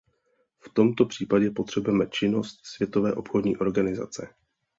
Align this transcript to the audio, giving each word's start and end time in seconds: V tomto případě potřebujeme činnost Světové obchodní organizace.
V 0.59 0.69
tomto 0.73 1.05
případě 1.05 1.51
potřebujeme 1.51 2.07
činnost 2.07 2.59
Světové 2.65 3.13
obchodní 3.13 3.57
organizace. 3.57 4.33